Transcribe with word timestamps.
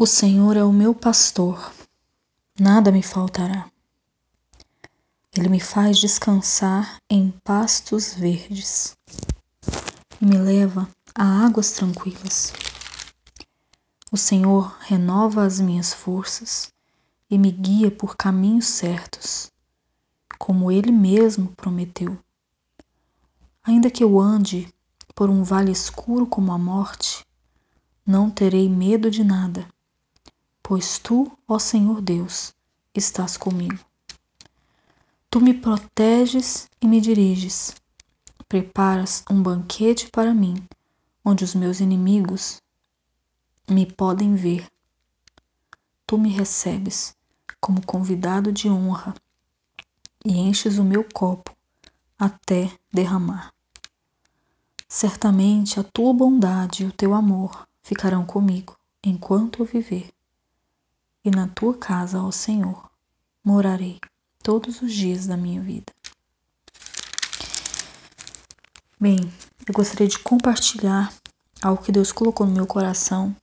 O 0.00 0.06
Senhor 0.06 0.56
é 0.56 0.62
o 0.62 0.72
meu 0.72 0.94
pastor, 0.94 1.72
nada 2.56 2.92
me 2.92 3.02
faltará. 3.02 3.68
Ele 5.36 5.48
me 5.48 5.58
faz 5.58 5.98
descansar 5.98 6.98
em 7.10 7.34
pastos 7.42 8.14
verdes 8.14 8.96
e 10.20 10.24
me 10.24 10.38
leva 10.38 10.88
a 11.12 11.44
águas 11.44 11.72
tranquilas. 11.72 12.52
O 14.12 14.16
Senhor 14.16 14.76
renova 14.82 15.42
as 15.42 15.58
minhas 15.58 15.92
forças 15.92 16.72
e 17.28 17.36
me 17.36 17.50
guia 17.50 17.90
por 17.90 18.16
caminhos 18.16 18.66
certos, 18.66 19.50
como 20.38 20.70
Ele 20.70 20.92
mesmo 20.92 21.48
prometeu. 21.56 22.16
Ainda 23.64 23.90
que 23.90 24.04
eu 24.04 24.20
ande 24.20 24.72
por 25.12 25.28
um 25.28 25.42
vale 25.42 25.72
escuro 25.72 26.24
como 26.24 26.52
a 26.52 26.56
morte, 26.56 27.26
não 28.06 28.30
terei 28.30 28.68
medo 28.68 29.10
de 29.10 29.24
nada 29.24 29.66
pois 30.68 30.98
tu, 30.98 31.32
ó 31.48 31.58
Senhor 31.58 32.02
Deus, 32.02 32.54
estás 32.94 33.38
comigo. 33.38 33.82
Tu 35.30 35.40
me 35.40 35.54
proteges 35.54 36.68
e 36.78 36.86
me 36.86 37.00
diriges. 37.00 37.74
Preparas 38.46 39.24
um 39.30 39.42
banquete 39.42 40.10
para 40.10 40.34
mim, 40.34 40.62
onde 41.24 41.42
os 41.42 41.54
meus 41.54 41.80
inimigos 41.80 42.60
me 43.66 43.86
podem 43.86 44.34
ver. 44.34 44.68
Tu 46.06 46.18
me 46.18 46.28
recebes 46.28 47.16
como 47.58 47.80
convidado 47.86 48.52
de 48.52 48.68
honra 48.68 49.14
e 50.22 50.36
enches 50.36 50.76
o 50.76 50.84
meu 50.84 51.02
copo 51.02 51.56
até 52.18 52.70
derramar. 52.92 53.54
Certamente 54.86 55.80
a 55.80 55.82
tua 55.82 56.12
bondade 56.12 56.82
e 56.82 56.86
o 56.86 56.92
teu 56.92 57.14
amor 57.14 57.66
ficarão 57.82 58.26
comigo 58.26 58.76
enquanto 59.02 59.60
eu 59.60 59.64
viver 59.64 60.12
e 61.28 61.30
na 61.30 61.46
tua 61.46 61.76
casa, 61.76 62.22
ó 62.22 62.30
Senhor, 62.30 62.90
morarei 63.44 64.00
todos 64.42 64.80
os 64.80 64.92
dias 64.92 65.26
da 65.26 65.36
minha 65.36 65.60
vida. 65.60 65.92
Bem, 68.98 69.18
eu 69.66 69.74
gostaria 69.74 70.08
de 70.08 70.18
compartilhar 70.18 71.12
algo 71.62 71.82
que 71.82 71.92
Deus 71.92 72.10
colocou 72.10 72.46
no 72.46 72.52
meu 72.52 72.66
coração 72.66 73.36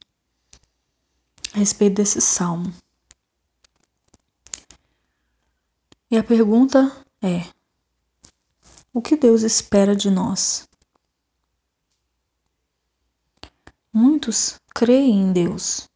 a 1.53 1.59
respeito 1.59 1.95
desse 1.95 2.19
salmo. 2.19 2.73
E 6.09 6.17
a 6.17 6.23
pergunta 6.23 6.91
é: 7.21 7.47
o 8.91 9.01
que 9.01 9.15
Deus 9.15 9.43
espera 9.43 9.95
de 9.95 10.09
nós? 10.09 10.67
Muitos 13.93 14.59
creem 14.73 15.21
em 15.21 15.31
Deus, 15.31 15.87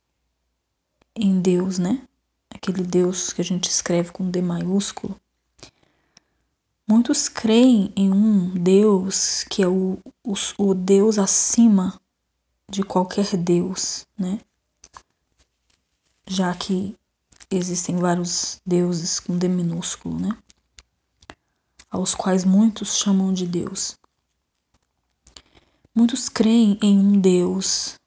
em 1.19 1.41
Deus, 1.41 1.77
né? 1.77 2.01
Aquele 2.49 2.83
Deus 2.83 3.31
que 3.31 3.41
a 3.41 3.43
gente 3.43 3.69
escreve 3.69 4.11
com 4.11 4.29
D 4.29 4.41
maiúsculo. 4.41 5.19
Muitos 6.87 7.29
creem 7.29 7.93
em 7.95 8.11
um 8.11 8.49
Deus 8.49 9.43
que 9.43 9.61
é 9.61 9.67
o, 9.67 9.99
o, 10.23 10.33
o 10.57 10.73
Deus 10.73 11.19
acima 11.19 11.99
de 12.67 12.83
qualquer 12.83 13.37
Deus, 13.37 14.07
né? 14.17 14.39
Já 16.27 16.53
que 16.55 16.95
existem 17.51 17.97
vários 17.97 18.59
deuses 18.65 19.19
com 19.19 19.37
D 19.37 19.47
minúsculo, 19.47 20.19
né? 20.19 20.35
Aos 21.89 22.15
quais 22.15 22.43
muitos 22.43 22.97
chamam 22.97 23.33
de 23.33 23.45
Deus. 23.45 23.97
Muitos 25.93 26.29
creem 26.29 26.77
em 26.81 26.97
um 26.97 27.19
Deus 27.19 27.99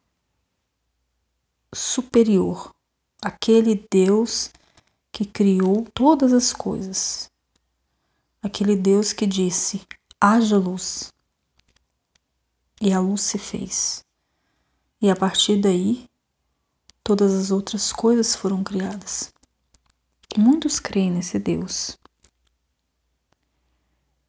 superior, 1.74 2.74
aquele 3.22 3.86
Deus 3.88 4.50
que 5.12 5.24
criou 5.24 5.86
todas 5.94 6.32
as 6.32 6.52
coisas, 6.52 7.30
aquele 8.42 8.74
Deus 8.74 9.12
que 9.12 9.26
disse: 9.26 9.86
haja 10.20 10.58
luz, 10.58 11.12
e 12.80 12.92
a 12.92 12.98
luz 12.98 13.20
se 13.20 13.38
fez. 13.38 14.04
E 15.00 15.08
a 15.08 15.16
partir 15.16 15.60
daí, 15.60 16.08
todas 17.04 17.32
as 17.32 17.50
outras 17.50 17.92
coisas 17.92 18.34
foram 18.34 18.64
criadas. 18.64 19.32
Muitos 20.36 20.80
creem 20.80 21.10
nesse 21.10 21.38
Deus. 21.38 21.96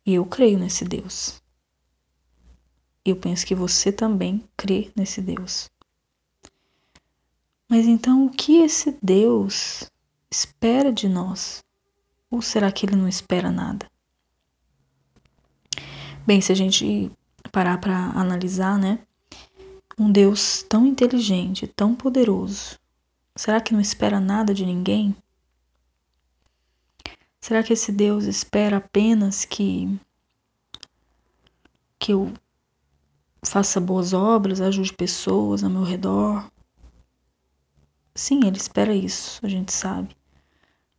E 0.06 0.16
eu 0.16 0.26
creio 0.26 0.60
nesse 0.60 0.84
Deus. 0.84 1.42
Eu 3.06 3.16
penso 3.16 3.46
que 3.46 3.56
você 3.56 3.92
também 3.92 4.44
crê 4.58 4.92
nesse 4.96 5.22
Deus. 5.22 5.70
Mas 7.74 7.88
então 7.88 8.28
o 8.28 8.30
que 8.30 8.58
esse 8.58 8.96
Deus 9.02 9.90
espera 10.30 10.94
de 10.94 11.10
nós? 11.10 11.64
Ou 12.30 12.40
será 12.40 12.72
que 12.72 12.86
ele 12.86 12.96
não 12.96 13.08
espera 13.08 13.50
nada? 13.50 13.90
Bem, 16.24 16.40
se 16.40 16.52
a 16.52 16.56
gente 16.56 17.12
parar 17.52 17.80
para 17.80 18.12
analisar, 18.12 18.78
né? 18.78 19.00
Um 19.98 20.12
Deus 20.12 20.62
tão 20.70 20.86
inteligente, 20.86 21.66
tão 21.66 21.96
poderoso, 21.96 22.78
será 23.36 23.60
que 23.60 23.74
não 23.74 23.82
espera 23.82 24.20
nada 24.20 24.54
de 24.54 24.68
ninguém? 24.68 25.16
Será 27.42 27.64
que 27.64 27.74
esse 27.74 27.92
Deus 27.92 28.26
espera 28.26 28.78
apenas 28.78 29.46
que 29.46 30.00
que 31.98 32.14
eu 32.14 32.32
faça 33.44 33.82
boas 33.82 34.14
obras, 34.14 34.62
ajude 34.62 34.94
pessoas 34.94 35.64
ao 35.64 35.72
meu 35.72 35.82
redor, 35.82 36.53
Sim, 38.16 38.42
ele 38.46 38.58
espera 38.58 38.94
isso, 38.94 39.44
a 39.44 39.50
gente 39.50 39.74
sabe. 39.74 40.16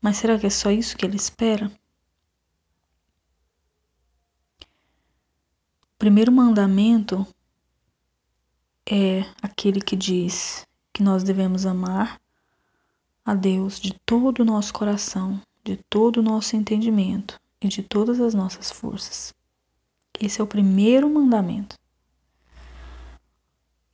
Mas 0.01 0.17
será 0.17 0.39
que 0.39 0.47
é 0.47 0.51
só 0.51 0.71
isso 0.71 0.97
que 0.97 1.07
ele 1.07 1.17
espera? 1.17 1.71
O 5.83 5.97
primeiro 5.99 6.33
mandamento 6.33 7.27
é 8.85 9.21
aquele 9.41 9.81
que 9.81 9.95
diz 9.95 10.67
que 10.93 11.03
nós 11.03 11.23
devemos 11.23 11.65
amar 11.65 12.21
a 13.25 13.35
Deus 13.35 13.81
de 13.81 13.95
todo 14.05 14.41
o 14.41 14.45
nosso 14.45 14.73
coração, 14.75 15.41
de 15.63 15.77
todo 15.89 16.19
o 16.19 16.23
nosso 16.23 16.57
entendimento 16.57 17.41
e 17.61 17.69
de 17.69 17.83
todas 17.83 18.21
as 18.21 18.35
nossas 18.35 18.71
forças. 18.71 19.33
Esse 20.21 20.41
é 20.41 20.45
o 20.45 20.49
primeiro 20.49 21.09
mandamento 21.09 21.77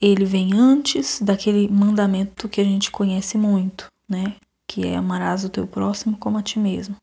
ele 0.01 0.25
vem 0.25 0.55
antes 0.55 1.21
daquele 1.21 1.69
mandamento 1.69 2.49
que 2.49 2.61
a 2.61 2.65
gente 2.65 2.91
conhece 2.91 3.37
muito, 3.37 3.87
né? 4.09 4.37
Que 4.67 4.87
é 4.87 4.97
amarás 4.97 5.45
o 5.45 5.51
teu 5.51 5.67
próximo 5.67 6.17
como 6.17 6.39
a 6.39 6.43
ti 6.43 6.59
mesmo. 6.59 6.97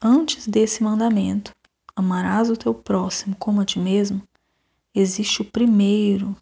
Antes 0.00 0.46
desse 0.46 0.82
mandamento, 0.82 1.50
amarás 1.96 2.48
o 2.48 2.56
teu 2.56 2.72
próximo 2.72 3.34
como 3.36 3.60
a 3.60 3.64
ti 3.64 3.78
mesmo, 3.78 4.22
existe 4.94 5.42
o 5.42 5.44
primeiro, 5.44 6.36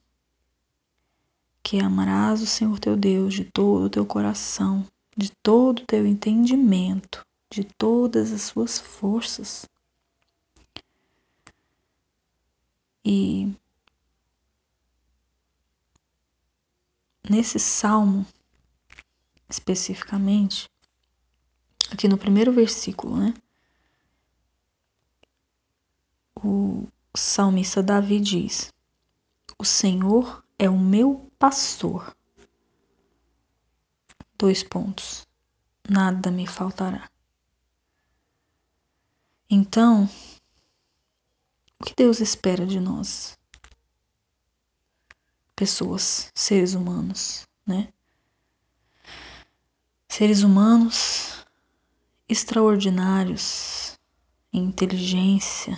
que 1.63 1.79
é 1.79 1.81
amarás 1.81 2.43
o 2.43 2.47
Senhor 2.47 2.79
teu 2.79 2.97
Deus 2.97 3.35
de 3.35 3.45
todo 3.45 3.85
o 3.85 3.91
teu 3.91 4.05
coração, 4.05 4.87
de 5.17 5.33
todo 5.43 5.81
o 5.81 5.87
teu 5.87 6.07
entendimento, 6.07 7.25
de 7.51 7.65
todas 7.65 8.33
as 8.33 8.43
suas 8.43 8.79
forças. 8.79 9.67
E 13.05 13.53
nesse 17.29 17.59
salmo, 17.59 18.27
especificamente, 19.49 20.69
aqui 21.91 22.09
no 22.09 22.19
primeiro 22.19 22.53
versículo, 22.53 23.17
né? 23.17 23.35
O 26.37 26.87
salmista 27.15 27.83
Davi 27.83 28.21
diz: 28.21 28.73
O 29.59 29.65
Senhor 29.65 30.45
é 30.59 30.69
o 30.69 30.79
meu 30.79 31.31
pastor. 31.39 32.15
Dois 34.39 34.63
pontos. 34.63 35.27
Nada 35.89 36.31
me 36.31 36.47
faltará. 36.47 37.11
Então, 39.51 40.09
o 41.81 41.85
que 41.85 41.95
Deus 41.95 42.21
espera 42.21 42.67
de 42.67 42.79
nós? 42.79 43.38
Pessoas, 45.59 46.31
seres 46.37 46.75
humanos, 46.75 47.45
né? 47.67 47.93
Seres 50.09 50.45
humanos 50.45 51.45
extraordinários 52.29 53.99
em 54.53 54.63
inteligência, 54.63 55.77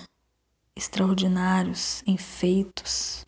extraordinários 0.76 2.02
em 2.06 2.18
feitos, 2.18 3.24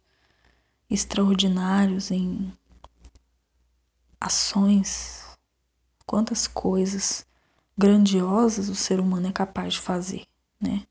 extraordinários 0.90 2.10
em 2.10 2.52
ações. 4.20 5.24
Quantas 6.04 6.46
coisas 6.46 7.24
grandiosas 7.78 8.68
o 8.68 8.74
ser 8.74 9.00
humano 9.00 9.28
é 9.28 9.32
capaz 9.32 9.72
de 9.72 9.80
fazer, 9.80 10.26
né? 10.60 10.86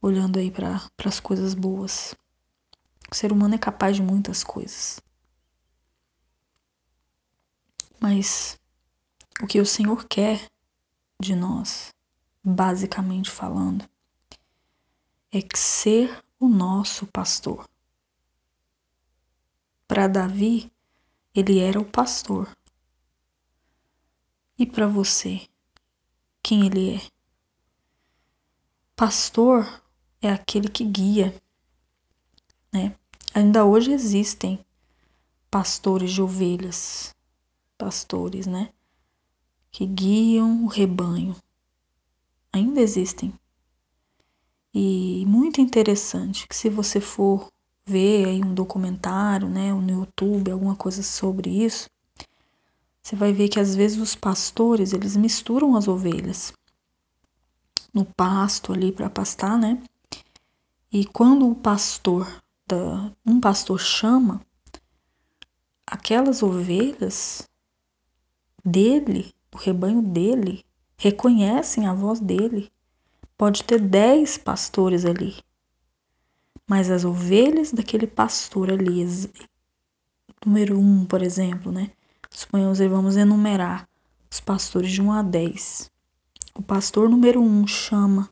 Olhando 0.00 0.38
aí 0.38 0.50
para 0.50 0.80
as 1.04 1.20
coisas 1.20 1.52
boas. 1.52 2.14
O 3.14 3.16
ser 3.16 3.30
humano 3.30 3.54
é 3.54 3.58
capaz 3.58 3.94
de 3.94 4.02
muitas 4.02 4.42
coisas. 4.42 5.00
Mas 8.00 8.58
o 9.40 9.46
que 9.46 9.60
o 9.60 9.64
Senhor 9.64 10.04
quer 10.08 10.50
de 11.20 11.36
nós, 11.36 11.94
basicamente 12.42 13.30
falando, 13.30 13.88
é 15.30 15.38
ser 15.54 16.24
o 16.40 16.48
nosso 16.48 17.06
pastor. 17.06 17.70
Para 19.86 20.08
Davi, 20.08 20.72
ele 21.32 21.60
era 21.60 21.78
o 21.78 21.88
pastor. 21.88 22.52
E 24.58 24.66
para 24.66 24.88
você, 24.88 25.48
quem 26.42 26.66
ele 26.66 26.96
é? 26.96 27.00
Pastor 28.96 29.80
é 30.20 30.32
aquele 30.32 30.68
que 30.68 30.84
guia, 30.84 31.40
né? 32.72 32.98
Ainda 33.34 33.64
hoje 33.64 33.90
existem 33.90 34.64
pastores 35.50 36.12
de 36.12 36.22
ovelhas, 36.22 37.12
pastores, 37.76 38.46
né? 38.46 38.68
Que 39.72 39.84
guiam 39.84 40.62
o 40.64 40.68
rebanho. 40.68 41.34
Ainda 42.52 42.80
existem. 42.80 43.34
E 44.72 45.24
muito 45.26 45.60
interessante 45.60 46.46
que 46.46 46.54
se 46.54 46.68
você 46.68 47.00
for 47.00 47.50
ver 47.84 48.28
aí 48.28 48.40
um 48.40 48.54
documentário, 48.54 49.48
né, 49.48 49.72
no 49.72 49.90
YouTube, 49.90 50.52
alguma 50.52 50.76
coisa 50.76 51.02
sobre 51.02 51.50
isso, 51.50 51.90
você 53.02 53.16
vai 53.16 53.32
ver 53.32 53.48
que 53.48 53.58
às 53.58 53.74
vezes 53.74 53.98
os 53.98 54.14
pastores, 54.14 54.92
eles 54.92 55.16
misturam 55.16 55.74
as 55.74 55.88
ovelhas 55.88 56.52
no 57.92 58.04
pasto 58.04 58.72
ali 58.72 58.92
para 58.92 59.10
pastar, 59.10 59.58
né? 59.58 59.82
E 60.92 61.04
quando 61.04 61.50
o 61.50 61.56
pastor 61.56 62.43
da, 62.66 63.12
um 63.24 63.40
pastor 63.40 63.78
chama 63.78 64.40
aquelas 65.86 66.42
ovelhas 66.42 67.48
dele, 68.64 69.34
o 69.52 69.58
rebanho 69.58 70.02
dele, 70.02 70.64
reconhecem 70.96 71.86
a 71.86 71.92
voz 71.92 72.20
dele. 72.20 72.72
Pode 73.36 73.64
ter 73.64 73.80
dez 73.80 74.38
pastores 74.38 75.04
ali, 75.04 75.36
mas 76.66 76.90
as 76.90 77.04
ovelhas 77.04 77.72
daquele 77.72 78.06
pastor 78.06 78.70
ali, 78.70 79.04
número 80.44 80.78
um, 80.78 81.04
por 81.04 81.22
exemplo, 81.22 81.70
né? 81.70 81.90
Suponhamos, 82.30 82.78
vamos 82.78 83.16
enumerar 83.16 83.88
os 84.30 84.40
pastores 84.40 84.90
de 84.90 85.02
um 85.02 85.12
a 85.12 85.22
dez. 85.22 85.90
O 86.54 86.62
pastor 86.62 87.08
número 87.08 87.40
um 87.40 87.66
chama 87.66 88.28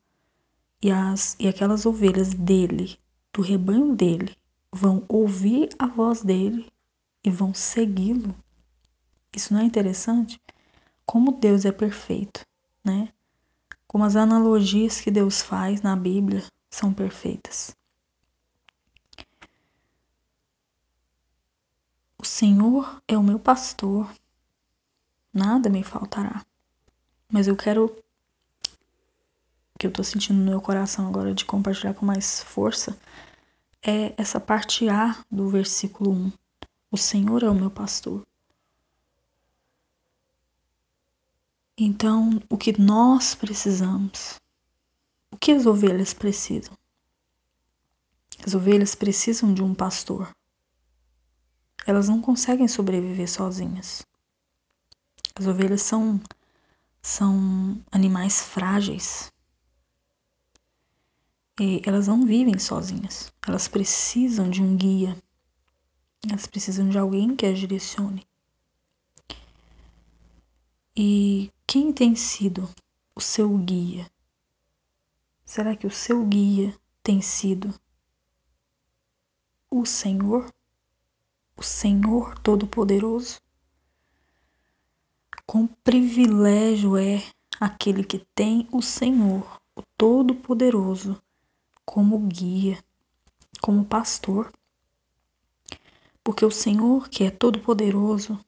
e, 0.81 0.90
as, 0.90 1.37
e 1.38 1.46
aquelas 1.46 1.87
ovelhas 1.87 2.32
dele, 2.35 2.99
do 3.32 3.40
rebanho 3.40 3.94
dele, 3.94 4.37
vão 4.70 5.05
ouvir 5.08 5.70
a 5.79 5.87
voz 5.87 6.23
dele 6.23 6.70
e 7.25 7.31
vão 7.31 7.55
segui-lo. 7.55 8.34
Isso 9.34 9.55
não 9.55 9.61
é 9.61 9.64
interessante? 9.64 10.40
Como 11.06 11.32
Deus 11.32 11.64
é 11.64 11.73
perfeito, 11.73 12.44
né? 12.84 13.08
Como 13.87 14.05
as 14.05 14.17
analogias 14.17 15.00
que 15.00 15.11
Deus 15.11 15.40
faz 15.40 15.82
na 15.82 15.96
Bíblia 15.96 16.44
são 16.70 16.93
perfeitas. 16.93 17.76
O 22.19 22.25
Senhor 22.25 23.02
é 23.08 23.19
o 23.19 23.23
meu 23.23 23.38
pastor, 23.38 24.08
nada 25.32 25.69
me 25.69 25.82
faltará. 25.82 26.44
Mas 27.28 27.49
eu 27.49 27.56
quero 27.56 27.96
que 29.82 29.87
eu 29.88 29.90
tô 29.90 30.05
sentindo 30.05 30.38
no 30.38 30.49
meu 30.49 30.61
coração 30.61 31.08
agora 31.08 31.34
de 31.34 31.44
compartilhar 31.44 31.93
com 31.93 32.06
mais 32.06 32.40
força 32.40 32.96
é 33.82 34.14
essa 34.17 34.38
parte 34.38 34.88
A 34.88 35.20
do 35.29 35.49
versículo 35.49 36.12
1. 36.12 36.32
O 36.93 36.96
Senhor 36.96 37.43
é 37.43 37.50
o 37.50 37.55
meu 37.55 37.69
pastor. 37.69 38.25
Então, 41.76 42.40
o 42.49 42.56
que 42.56 42.81
nós 42.81 43.34
precisamos? 43.34 44.38
O 45.32 45.37
que 45.37 45.50
as 45.50 45.67
ovelhas 45.67 46.14
precisam? 46.14 46.78
As 48.46 48.55
ovelhas 48.55 48.94
precisam 48.94 49.52
de 49.52 49.64
um 49.64 49.75
pastor. 49.75 50.31
Elas 51.85 52.08
não 52.08 52.23
conseguem 52.23 52.69
sobreviver 52.69 53.28
sozinhas. 53.28 54.06
As 55.35 55.44
ovelhas 55.44 55.82
são 55.82 56.20
são 57.02 57.82
animais 57.90 58.40
frágeis. 58.40 59.32
Elas 61.84 62.08
não 62.08 62.25
vivem 62.25 62.58
sozinhas. 62.58 63.32
Elas 63.46 63.69
precisam 63.69 64.49
de 64.49 64.62
um 64.62 64.75
guia. 64.76 65.16
Elas 66.28 66.46
precisam 66.46 66.88
de 66.88 66.99
alguém 66.99 67.37
que 67.37 67.44
as 67.44 67.58
direcione. 67.58 68.26
E 70.96 71.50
quem 71.66 71.93
tem 71.93 72.14
sido 72.16 72.69
o 73.14 73.20
seu 73.20 73.56
guia? 73.58 74.10
Será 75.44 75.76
que 75.76 75.87
o 75.87 75.90
seu 75.90 76.25
guia 76.25 76.75
tem 77.02 77.20
sido 77.20 77.75
o 79.70 79.84
Senhor? 79.84 80.50
O 81.56 81.62
Senhor 81.62 82.38
Todo-Poderoso? 82.38 83.40
Quão 85.46 85.66
privilégio 85.66 86.96
é 86.96 87.22
aquele 87.60 88.02
que 88.02 88.20
tem 88.34 88.66
o 88.72 88.81
Senhor, 88.81 89.60
o 89.76 89.82
Todo-Poderoso, 89.96 91.22
como 91.84 92.19
guia, 92.19 92.82
como 93.61 93.84
pastor. 93.84 94.52
Porque 96.25 96.44
o 96.44 96.50
Senhor, 96.50 97.08
que 97.08 97.25
é 97.25 97.31
todo-poderoso, 97.31 98.38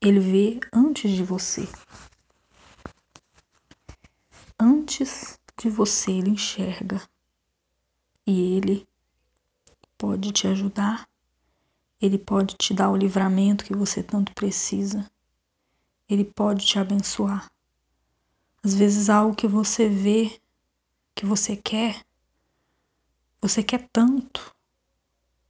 ele 0.00 0.20
vê 0.20 0.60
antes 0.72 1.10
de 1.10 1.22
você. 1.22 1.68
Antes 4.58 5.38
de 5.56 5.68
você, 5.68 6.12
ele 6.12 6.30
enxerga. 6.30 7.00
E 8.26 8.56
ele 8.56 8.86
pode 9.98 10.32
te 10.32 10.46
ajudar. 10.46 11.08
Ele 12.00 12.18
pode 12.18 12.56
te 12.56 12.74
dar 12.74 12.90
o 12.90 12.96
livramento 12.96 13.64
que 13.64 13.74
você 13.74 14.02
tanto 14.02 14.32
precisa. 14.34 15.08
Ele 16.08 16.24
pode 16.24 16.66
te 16.66 16.78
abençoar. 16.78 17.50
Às 18.62 18.74
vezes, 18.74 19.08
algo 19.08 19.34
que 19.34 19.46
você 19.46 19.88
vê, 19.88 20.40
que 21.14 21.24
você 21.24 21.56
quer, 21.56 22.04
você 23.42 23.60
quer 23.60 23.88
tanto, 23.92 24.54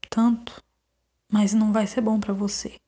tanto, 0.09 0.65
mas 1.29 1.53
não 1.53 1.75
vai 1.75 1.87
ser 1.87 2.01
bom 2.01 2.19
para 2.19 2.33
você. 2.33 2.81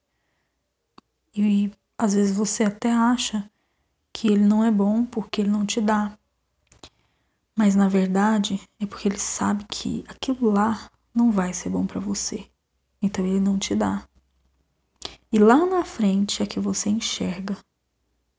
E 1.36 1.70
às 1.98 2.14
vezes 2.14 2.34
você 2.34 2.64
até 2.64 2.90
acha 2.90 3.50
que 4.10 4.28
ele 4.28 4.46
não 4.46 4.64
é 4.64 4.70
bom 4.70 5.04
porque 5.04 5.42
ele 5.42 5.50
não 5.50 5.66
te 5.66 5.78
dá. 5.78 6.18
Mas 7.54 7.76
na 7.76 7.86
verdade 7.86 8.58
é 8.80 8.86
porque 8.86 9.06
ele 9.06 9.18
sabe 9.18 9.66
que 9.70 10.04
aquilo 10.08 10.50
lá 10.50 10.90
não 11.14 11.30
vai 11.30 11.52
ser 11.52 11.68
bom 11.68 11.86
para 11.86 12.00
você. 12.00 12.50
Então 13.02 13.26
ele 13.26 13.40
não 13.40 13.58
te 13.58 13.74
dá. 13.74 14.08
E 15.30 15.38
lá 15.38 15.66
na 15.66 15.84
frente 15.84 16.42
é 16.42 16.46
que 16.46 16.58
você 16.58 16.88
enxerga, 16.88 17.58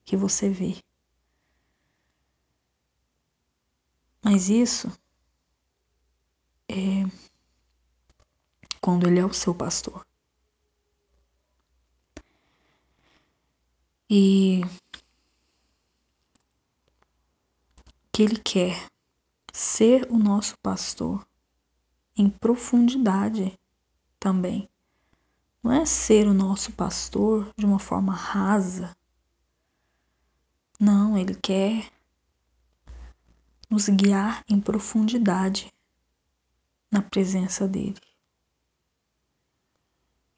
que 0.03 0.17
você 0.17 0.49
vê. 0.49 0.77
Mas 4.23 4.49
isso 4.49 4.91
é 6.75 7.25
quando 8.81 9.07
ele 9.07 9.19
é 9.19 9.25
o 9.25 9.33
seu 9.33 9.55
pastor. 9.55 10.05
E 14.09 14.61
que 18.11 18.21
ele 18.21 18.37
quer 18.37 18.87
ser 19.51 20.07
o 20.11 20.17
nosso 20.17 20.57
pastor 20.59 21.25
em 22.15 22.29
profundidade 22.29 23.57
também. 24.19 24.69
Não 25.63 25.71
é 25.71 25.85
ser 25.85 26.27
o 26.27 26.33
nosso 26.33 26.71
pastor 26.73 27.51
de 27.57 27.65
uma 27.65 27.79
forma 27.79 28.13
rasa. 28.13 28.95
Não, 30.79 31.17
ele 31.17 31.33
quer 31.35 31.91
nos 33.69 33.89
guiar 33.89 34.43
em 34.47 34.61
profundidade 34.61 35.73
na 36.95 37.01
presença 37.01 37.67
dele. 37.67 37.99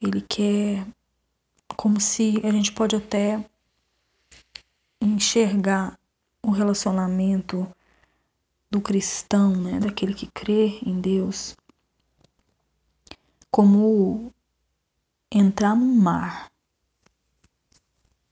Ele 0.02 0.22
quer, 0.22 0.88
como 1.76 2.02
se 2.02 2.42
a 2.44 2.50
gente 2.50 2.72
pode 2.72 2.96
até 2.96 3.48
enxergar 5.00 6.00
o 6.42 6.50
relacionamento 6.50 7.72
do 8.72 8.82
cristão, 8.82 9.56
né, 9.56 9.80
daquele 9.80 10.16
que 10.16 10.26
crê 10.32 10.80
em 10.84 11.00
Deus, 11.00 11.56
como 13.52 14.34
entrar 15.32 15.76
num 15.76 15.96
mar 15.96 16.52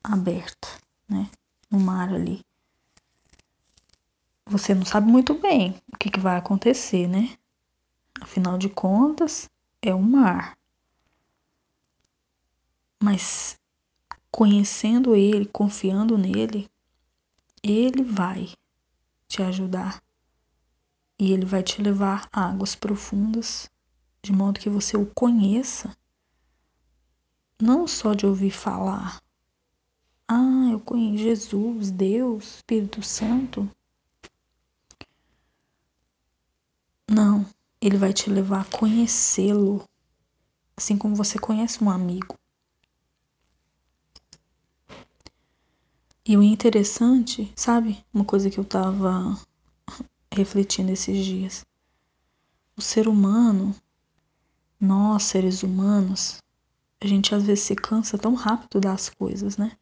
aberto, 0.04 0.68
né, 1.08 1.30
no 1.70 1.80
mar 1.80 2.12
ali. 2.12 2.44
Você 4.48 4.74
não 4.74 4.86
sabe 4.86 5.12
muito 5.12 5.36
bem 5.36 5.80
o 5.94 5.98
que, 5.98 6.10
que 6.10 6.20
vai 6.20 6.38
acontecer, 6.38 7.08
né? 7.08 7.38
Afinal 8.22 8.58
de 8.58 8.70
contas, 8.70 9.50
é 9.82 9.94
o 9.94 10.02
mar. 10.02 10.58
Mas 13.02 13.60
conhecendo 14.32 15.16
Ele, 15.16 15.46
confiando 15.46 16.18
nele, 16.18 16.70
Ele 17.64 18.04
vai 18.04 18.54
te 19.28 19.42
ajudar 19.42 20.02
e 21.20 21.32
Ele 21.32 21.46
vai 21.46 21.64
te 21.64 21.82
levar 21.82 22.28
a 22.32 22.50
águas 22.50 22.76
profundas, 22.76 23.70
de 24.22 24.34
modo 24.34 24.60
que 24.60 24.70
você 24.70 24.98
o 24.98 25.06
conheça, 25.06 25.96
não 27.62 27.88
só 27.88 28.14
de 28.14 28.26
ouvir 28.26 28.52
falar. 28.52 29.22
Ah, 30.28 30.70
eu 30.72 30.80
conheço 30.80 31.24
Jesus, 31.24 31.92
Deus, 31.92 32.56
Espírito 32.56 33.02
Santo. 33.02 33.70
Não, 37.10 37.46
Ele 37.86 37.98
vai 37.98 38.12
te 38.12 38.32
levar 38.32 38.62
a 38.62 38.78
conhecê-lo, 38.78 39.88
assim 40.76 40.98
como 40.98 41.16
você 41.16 41.38
conhece 41.38 41.84
um 41.84 41.90
amigo. 41.92 42.36
E 46.26 46.36
o 46.36 46.42
interessante, 46.42 47.54
sabe? 47.56 48.04
Uma 48.12 48.26
coisa 48.26 48.50
que 48.50 48.58
eu 48.58 48.66
tava 48.66 49.40
refletindo 50.34 50.92
esses 50.92 51.24
dias. 51.24 51.64
O 52.76 52.82
ser 52.82 53.08
humano, 53.08 53.76
nós 54.82 55.22
seres 55.22 55.62
humanos, 55.62 56.40
a 57.00 57.06
gente 57.06 57.36
às 57.36 57.44
vezes 57.44 57.66
se 57.66 57.76
cansa 57.76 58.18
tão 58.18 58.34
rápido 58.34 58.82
das 58.82 59.10
coisas, 59.10 59.58
né? 59.58 59.78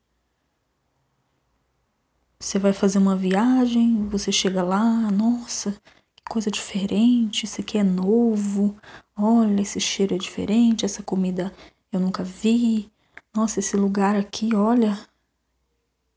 Você 2.38 2.60
vai 2.60 2.74
fazer 2.74 2.98
uma 2.98 3.16
viagem, 3.16 4.10
você 4.10 4.30
chega 4.30 4.62
lá, 4.62 5.10
nossa, 5.10 5.82
coisa 6.30 6.50
diferente, 6.50 7.44
isso 7.46 7.62
aqui 7.62 7.78
é 7.78 7.84
novo, 7.84 8.76
olha, 9.16 9.62
esse 9.62 9.80
cheiro 9.80 10.16
é 10.16 10.18
diferente, 10.18 10.86
essa 10.86 11.04
comida 11.04 11.54
eu 11.92 12.00
nunca 12.00 12.24
vi, 12.24 12.92
nossa, 13.34 13.60
esse 13.60 13.76
lugar 13.76 14.16
aqui, 14.16 14.56
olha, 14.56 14.98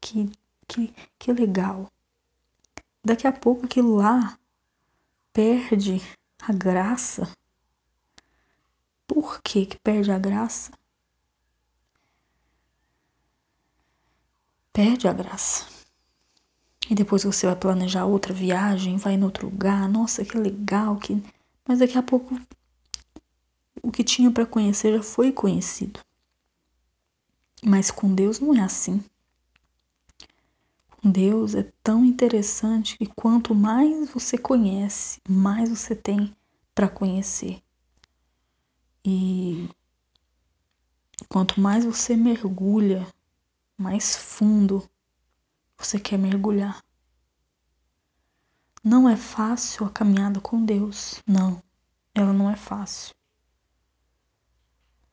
que, 0.00 0.30
que, 0.68 0.94
que 1.18 1.32
legal. 1.32 1.90
Daqui 3.04 3.26
a 3.26 3.32
pouco 3.32 3.66
aquilo 3.66 3.96
lá 3.96 4.38
perde 5.32 6.00
a 6.40 6.52
graça. 6.52 7.30
Por 9.06 9.40
que, 9.42 9.66
que 9.66 9.78
perde 9.78 10.10
a 10.10 10.18
graça? 10.18 10.72
Perde 14.72 15.08
a 15.08 15.12
graça. 15.12 15.75
E 16.88 16.94
depois 16.94 17.24
você 17.24 17.46
vai 17.46 17.56
planejar 17.56 18.06
outra 18.06 18.32
viagem, 18.32 18.96
vai 18.96 19.14
em 19.14 19.24
outro 19.24 19.46
lugar, 19.46 19.88
nossa, 19.88 20.24
que 20.24 20.38
legal, 20.38 20.96
que 20.96 21.22
mas 21.66 21.80
daqui 21.80 21.98
a 21.98 22.02
pouco 22.02 22.38
o 23.82 23.90
que 23.90 24.04
tinha 24.04 24.30
para 24.30 24.46
conhecer 24.46 24.96
já 24.96 25.02
foi 25.02 25.32
conhecido. 25.32 26.00
Mas 27.62 27.90
com 27.90 28.14
Deus 28.14 28.38
não 28.38 28.54
é 28.54 28.60
assim. 28.60 29.02
Deus 31.02 31.54
é 31.54 31.70
tão 31.82 32.04
interessante 32.04 32.96
que 32.98 33.06
quanto 33.06 33.54
mais 33.54 34.10
você 34.10 34.36
conhece, 34.38 35.20
mais 35.28 35.68
você 35.68 35.94
tem 35.94 36.34
para 36.74 36.88
conhecer. 36.88 37.60
E 39.04 39.68
quanto 41.28 41.60
mais 41.60 41.84
você 41.84 42.16
mergulha, 42.16 43.06
mais 43.78 44.16
fundo 44.16 44.88
você 45.78 45.98
quer 45.98 46.18
mergulhar. 46.18 46.82
Não 48.82 49.08
é 49.08 49.16
fácil 49.16 49.86
a 49.86 49.90
caminhada 49.90 50.40
com 50.40 50.64
Deus, 50.64 51.22
não, 51.26 51.62
ela 52.14 52.32
não 52.32 52.50
é 52.50 52.56
fácil. 52.56 53.14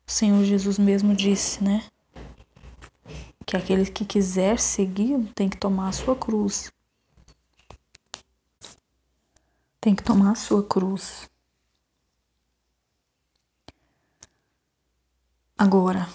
O 0.05 0.11
Senhor 0.11 0.43
Jesus 0.43 0.77
mesmo 0.77 1.15
disse, 1.15 1.63
né? 1.63 1.89
que 3.45 3.57
aquele 3.57 3.85
que 3.85 4.05
quiser 4.05 4.59
seguir 4.59 5.31
tem 5.35 5.49
que 5.49 5.57
tomar 5.57 5.89
a 5.89 5.91
sua 5.91 6.15
cruz. 6.15 6.71
Tem 9.79 9.93
que 9.93 10.03
tomar 10.03 10.31
a 10.31 10.35
sua 10.35 10.63
cruz. 10.65 11.29
Agora, 15.57 16.09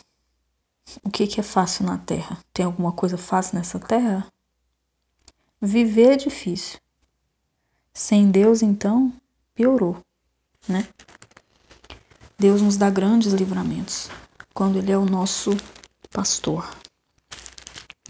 o 1.05 1.11
que, 1.11 1.27
que 1.27 1.39
é 1.39 1.43
fácil 1.43 1.85
na 1.85 1.99
Terra? 1.99 2.43
Tem 2.53 2.65
alguma 2.65 2.93
coisa 2.93 3.17
fácil 3.17 3.57
nessa 3.57 3.79
Terra? 3.79 4.27
Viver 5.61 6.13
é 6.13 6.17
difícil. 6.17 6.79
Sem 7.93 8.31
Deus, 8.31 8.63
então, 8.63 9.13
piorou, 9.55 9.99
né? 10.69 10.89
Deus 12.39 12.63
nos 12.63 12.77
dá 12.77 12.89
grandes 12.89 13.33
livramentos 13.33 14.09
quando 14.55 14.79
Ele 14.79 14.93
é 14.93 14.99
o 14.99 15.05
nosso 15.05 15.51
pastor 16.11 16.69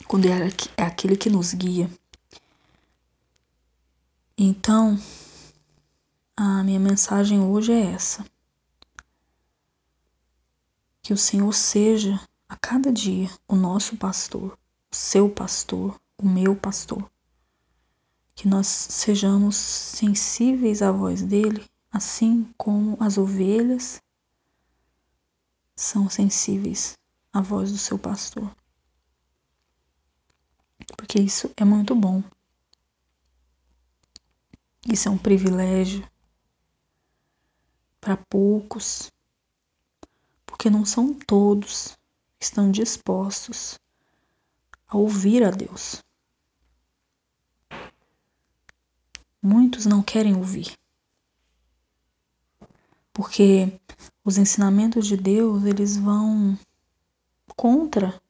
quando 0.09 0.25
é, 0.25 0.49
é 0.79 0.83
aquele 0.83 1.17
que 1.17 1.29
nos 1.29 1.53
guia. 1.53 1.91
Então, 4.37 4.99
a 6.35 6.65
minha 6.65 6.81
mensagem 6.81 7.41
hoje 7.41 7.73
é 7.73 7.93
essa. 7.93 8.25
Que 11.03 11.13
o 11.13 11.19
Senhor 11.19 11.53
seja 11.53 12.19
a 12.49 12.57
cada 12.57 12.91
dia 12.91 13.31
o 13.47 13.55
nosso 13.55 13.97
pastor, 13.97 14.59
o 14.91 14.97
seu 14.97 15.29
pastor, 15.29 16.01
o 16.17 16.27
meu 16.27 16.57
pastor. 16.57 17.09
Que 18.39 18.47
nós 18.47 18.67
sejamos 18.67 19.57
sensíveis 19.57 20.81
à 20.83 20.93
voz 20.93 21.23
dele, 21.23 21.67
assim 21.91 22.49
como 22.57 22.97
as 23.01 23.19
ovelhas 23.19 24.01
são 25.75 26.09
sensíveis 26.09 26.97
à 27.33 27.41
voz 27.41 27.73
do 27.73 27.79
seu 27.79 27.99
pastor 27.99 28.51
porque 30.97 31.21
isso 31.21 31.51
é 31.57 31.65
muito 31.65 31.95
bom. 31.95 32.23
Isso 34.93 35.09
é 35.09 35.11
um 35.11 35.17
privilégio 35.17 36.07
para 38.01 38.17
poucos, 38.17 39.11
porque 40.45 40.69
não 40.69 40.85
são 40.85 41.15
todos 41.15 41.97
que 42.39 42.45
estão 42.45 42.71
dispostos 42.71 43.79
a 44.87 44.97
ouvir 44.97 45.45
a 45.45 45.51
Deus. 45.51 46.03
Muitos 49.43 49.87
não 49.87 50.03
querem 50.03 50.37
ouvir. 50.37 50.77
Porque 53.13 53.81
os 54.25 54.39
ensinamentos 54.39 55.07
de 55.07 55.17
Deus, 55.17 55.65
eles 55.65 55.97
vão 55.97 56.59
contra 57.57 58.21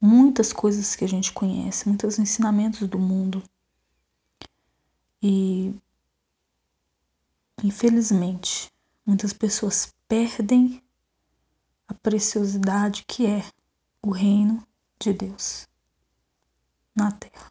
muitas 0.00 0.52
coisas 0.52 0.96
que 0.96 1.04
a 1.04 1.08
gente 1.08 1.32
conhece, 1.32 1.86
muitos 1.86 2.18
ensinamentos 2.18 2.88
do 2.88 2.98
mundo. 2.98 3.42
E 5.22 5.74
infelizmente, 7.62 8.72
muitas 9.04 9.32
pessoas 9.32 9.92
perdem 10.08 10.82
a 11.86 11.94
preciosidade 11.94 13.04
que 13.06 13.26
é 13.26 13.44
o 14.02 14.10
reino 14.10 14.66
de 14.98 15.12
Deus 15.12 15.68
na 16.94 17.12
terra. 17.12 17.50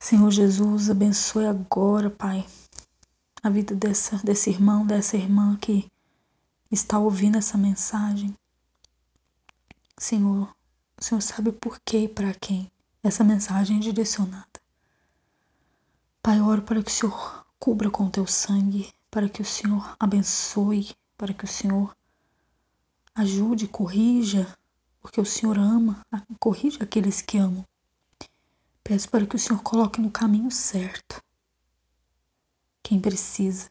Senhor 0.00 0.30
Jesus, 0.30 0.88
abençoe 0.90 1.46
agora, 1.46 2.08
Pai, 2.08 2.46
a 3.42 3.50
vida 3.50 3.74
dessa, 3.74 4.16
desse 4.18 4.48
irmão, 4.48 4.86
dessa 4.86 5.16
irmã 5.16 5.56
que 5.56 5.90
está 6.70 6.98
ouvindo 6.98 7.36
essa 7.36 7.58
mensagem. 7.58 8.34
Senhor, 9.98 10.54
o 10.96 11.04
Senhor 11.04 11.20
sabe 11.20 11.50
por 11.50 11.80
que 11.84 11.98
e 12.04 12.08
para 12.08 12.32
quem 12.32 12.70
essa 13.02 13.24
mensagem 13.24 13.78
é 13.78 13.80
direcionada. 13.80 14.60
Pai, 16.22 16.40
oro 16.40 16.62
para 16.62 16.82
que 16.82 16.90
o 16.90 16.94
Senhor 16.94 17.46
cubra 17.58 17.90
com 17.90 18.08
teu 18.08 18.26
sangue, 18.26 18.92
para 19.10 19.28
que 19.28 19.42
o 19.42 19.44
Senhor 19.44 19.96
abençoe, 19.98 20.94
para 21.16 21.34
que 21.34 21.44
o 21.44 21.48
Senhor 21.48 21.94
ajude, 23.14 23.66
corrija, 23.66 24.56
porque 25.00 25.20
o 25.20 25.26
Senhor 25.26 25.58
ama, 25.58 26.06
corrija 26.38 26.84
aqueles 26.84 27.20
que 27.20 27.36
amam. 27.36 27.66
Peço 28.88 29.10
para 29.10 29.26
que 29.26 29.36
o 29.36 29.38
Senhor 29.38 29.62
coloque 29.62 30.00
no 30.00 30.10
caminho 30.10 30.50
certo 30.50 31.22
quem 32.82 32.98
precisa. 32.98 33.70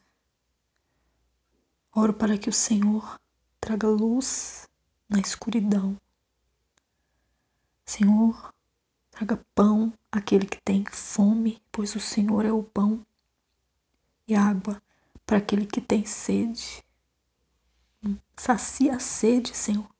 Oro 1.92 2.14
para 2.14 2.38
que 2.38 2.48
o 2.48 2.52
Senhor 2.52 3.18
traga 3.60 3.88
luz 3.88 4.68
na 5.08 5.18
escuridão 5.18 5.98
Senhor, 7.84 8.54
traga 9.10 9.44
pão 9.56 9.92
àquele 10.12 10.46
que 10.46 10.60
tem 10.62 10.84
fome, 10.84 11.60
pois 11.72 11.96
o 11.96 12.00
Senhor 12.00 12.44
é 12.44 12.52
o 12.52 12.62
pão, 12.62 13.04
e 14.28 14.36
água 14.36 14.80
para 15.26 15.38
aquele 15.38 15.66
que 15.66 15.80
tem 15.80 16.06
sede. 16.06 16.84
Sacia 18.36 18.94
a 18.94 19.00
sede, 19.00 19.52
Senhor, 19.56 19.90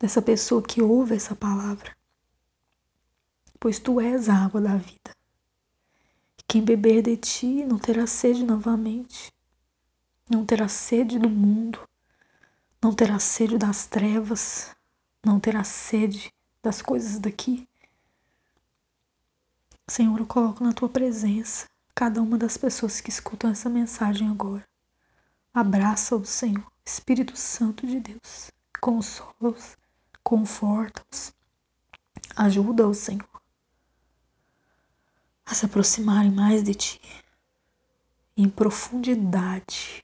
dessa 0.00 0.20
pessoa 0.20 0.60
que 0.60 0.82
ouve 0.82 1.14
essa 1.14 1.36
palavra, 1.36 1.96
pois 3.62 3.78
tu 3.78 4.00
és 4.00 4.28
a 4.28 4.34
água 4.34 4.60
da 4.60 4.76
vida. 4.76 5.14
Quem 6.48 6.64
beber 6.64 7.00
de 7.00 7.16
ti 7.16 7.64
não 7.64 7.78
terá 7.78 8.08
sede 8.08 8.44
novamente, 8.44 9.32
não 10.28 10.44
terá 10.44 10.66
sede 10.66 11.16
do 11.16 11.30
mundo, 11.30 11.78
não 12.82 12.92
terá 12.92 13.20
sede 13.20 13.56
das 13.56 13.86
trevas, 13.86 14.74
não 15.24 15.38
terá 15.38 15.62
sede 15.62 16.34
das 16.60 16.82
coisas 16.82 17.20
daqui. 17.20 17.68
Senhor, 19.86 20.18
eu 20.18 20.26
coloco 20.26 20.64
na 20.64 20.72
tua 20.72 20.88
presença 20.88 21.68
cada 21.94 22.20
uma 22.20 22.36
das 22.36 22.56
pessoas 22.56 23.00
que 23.00 23.10
escutam 23.10 23.48
essa 23.48 23.70
mensagem 23.70 24.28
agora. 24.28 24.66
Abraça-os, 25.54 26.28
Senhor, 26.28 26.66
Espírito 26.84 27.36
Santo 27.36 27.86
de 27.86 28.00
Deus. 28.00 28.50
Consola-os, 28.80 29.76
conforta-os, 30.24 31.32
ajuda-os, 32.34 32.98
Senhor, 32.98 33.31
a 35.52 35.54
se 35.54 35.66
aproximarem 35.66 36.30
mais 36.30 36.62
de 36.62 36.74
ti, 36.74 37.00
em 38.34 38.48
profundidade, 38.48 40.02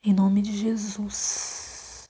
em 0.00 0.14
nome 0.14 0.40
de 0.42 0.56
Jesus. 0.56 2.08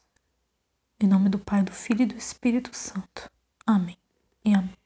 Em 1.00 1.06
nome 1.06 1.30
do 1.30 1.38
Pai, 1.38 1.62
do 1.62 1.72
Filho 1.72 2.02
e 2.02 2.06
do 2.06 2.16
Espírito 2.16 2.76
Santo. 2.76 3.30
Amém 3.66 3.96
e 4.44 4.54
amém. 4.54 4.83